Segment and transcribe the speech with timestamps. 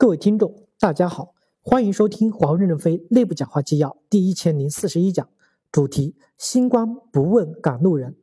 [0.00, 5.28] 各位听众，大家好，欢迎收听华为任正非内部讲话纪要第一千零四十一讲，
[5.72, 8.14] 主题：星光不问赶路人。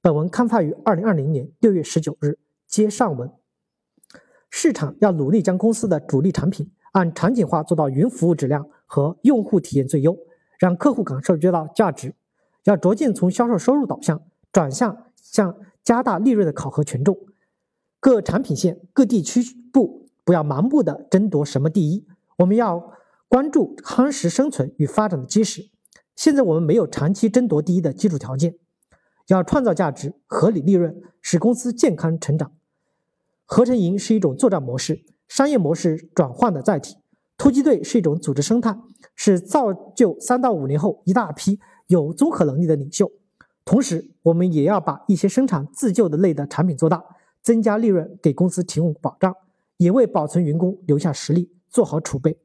[0.00, 2.38] 本文刊发于二零二零年六月十九日。
[2.68, 3.32] 接上文，
[4.50, 10.16] 市场要努力将公司的主力产品按场景化做到云服务质量和用户体验最优，
[10.60, 12.14] 让客户感受到价值。
[12.62, 14.22] 要逐渐从销售收入导向
[14.52, 17.18] 转向向加大利润的考核权重。
[17.98, 20.05] 各产品线、各地区部。
[20.26, 22.04] 不要盲目的争夺什么第一，
[22.38, 22.92] 我们要
[23.28, 25.70] 关注夯实生存与发展的基石。
[26.16, 28.56] 现在我们没有长期争夺第一的基础条件，
[29.28, 32.50] 要创造价值、合理利润，使公司健康成长。
[33.44, 36.96] 合成营是一种作战模式，商业模式转换的载体。
[37.38, 38.76] 突击队是一种组织生态，
[39.14, 43.12] 是造就三到五年后一大批有综合能力的领袖。
[43.64, 47.04] 同时，我们也要把一些生产自救的类的产品做大，
[47.40, 49.32] 增加利润，给公司提供保障。
[49.76, 52.38] 也为保存员工留下实力做好储备。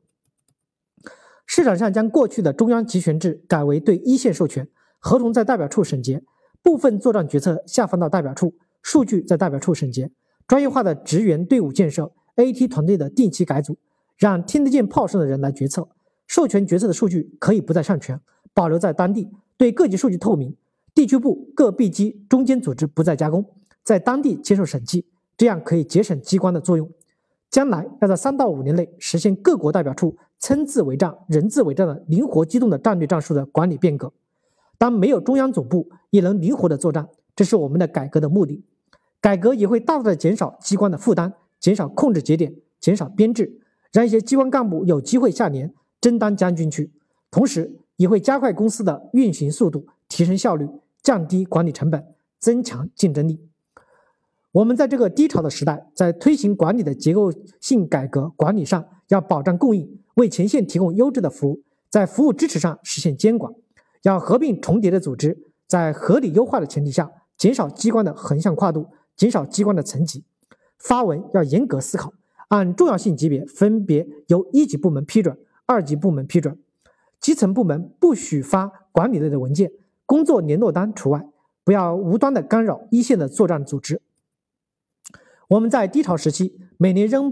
[1.45, 4.68] 市场上将过去的中央集权制改为对一线授权，
[4.99, 6.23] 合同在代表处审结，
[6.62, 10.12] 部分作战决策下放到代表处，数据在代表处审结。
[10.48, 13.77] 专业化的职员队伍建设，AT 团队的定期改组，
[14.18, 15.90] 让听得见炮声的人来决策。
[16.27, 18.21] 授权决策的数据可以不再上传，
[18.54, 20.55] 保留在当地，对各级数据透明。
[20.93, 23.45] 地区部各 B 机中间组织不再加工，
[23.84, 26.90] 在当地接受审计，这样可以节省机关的作用。
[27.52, 34.12] 将来要在三到五年内实现各国代表处称字为战、人字为战的灵活机动的战略战术的管理变革。
[34.77, 38.63] 当没有中央总部，也能灵活的作战，这是我们的改革的目的。
[39.20, 43.60] 改革也会大大的减少机关的负担，减少控制节点，减少编制，
[43.91, 46.91] 让一些机关干部有机会下年真当将军去。
[47.29, 50.68] 同时，也会加快公司的运行速度，提升效率，
[51.04, 52.04] 降低管理成本，
[52.40, 53.51] 增强竞争力。
[54.54, 63.54] 我们在这个低潮的时代，在推行管理的结构性改革管理上，要保障供应，为前线提供优质的服务；在服务支持上实现监管，
[64.03, 65.38] 要合并重叠的组织，
[65.68, 70.25] 在合理优化的前提下，减少机关的横向跨度，减少机关的层级。
[70.78, 72.12] 发文要严格思考，
[72.50, 76.59] 按重要性级别分别由一级部门批准，二级部门批准。
[77.22, 79.72] 基层部门不许发管理类的文件，
[80.06, 81.25] 工作联络单除外，
[81.63, 84.01] 不要无端的干扰一线的作战组织。
[85.51, 87.29] 我们在低潮时期每年仍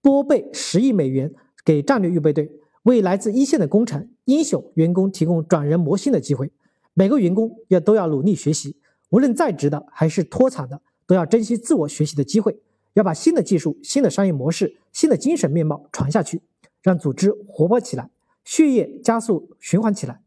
[0.00, 2.52] 拨备十亿美元给战略预备队，
[2.84, 6.52] 为来自一线的工程英雄员工提供转人磨心的机会。
[6.94, 8.76] 每个员工要都要努力学习，
[9.10, 12.60] 无论在职的还是脱产的，都要珍惜自我学习的机会，
[12.92, 16.42] 要把新的技术、新的商业模式、新的精神面貌传下去，
[16.80, 18.08] 让组织活泼起来，
[18.44, 20.20] 血液加速循环起来。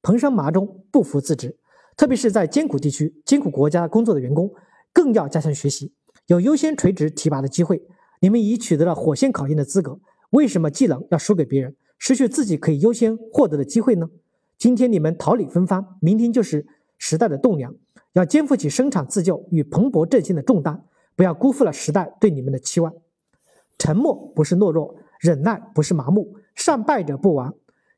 [0.00, 1.56] 蓬生麻中，不服自直，
[1.96, 4.52] 特别是在艰苦地区、艰苦国家工作的员工，
[4.92, 5.92] 更要加强学习。
[6.28, 7.82] 有优先垂直提拔的机会，
[8.20, 9.98] 你们已取得了火线考验的资格，
[10.30, 14.10] 为什么技能要输给别人，失去自己可以优先获得的机会呢？
[14.58, 16.66] 今天你们桃李芬芳，明天就是
[16.98, 17.74] 时代的栋梁，
[18.12, 20.84] 要肩负起生产自救与蓬勃振兴的重担，
[21.16, 22.92] 不要辜负了时代对你们的期望。
[23.78, 27.54] 沉默不是懦弱，忍耐不是麻木，善败者不亡，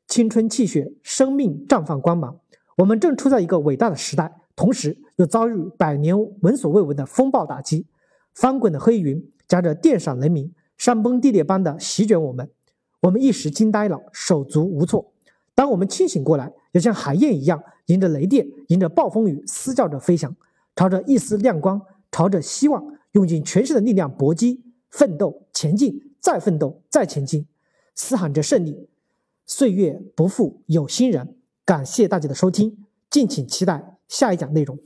[0.07, 2.39] 青春气血，生命绽放光芒。
[2.77, 7.87] 我们正处在一个伟大的时代，同时又遭遇百年闻所未闻的风暴打击。
[8.33, 12.49] 翻滚的黑云夹着电闪雷鸣，山崩地裂般的席卷我们，
[13.01, 15.13] 我们一时惊呆了，手足无措。
[15.53, 20.35] 当我们清醒过来，也像海燕一样，迎着雷电，迎着暴风雨，嘶叫着飞翔，
[20.75, 21.81] 朝着一丝亮光，
[22.11, 27.45] 朝着希望，用尽全身的力量搏击、奋斗、前进，再奋斗、再前进，
[27.93, 28.87] 嘶喊着胜利。
[29.45, 31.35] 岁月不负有心人。
[31.65, 34.79] 感谢大家的收听，敬请期待下一讲内容。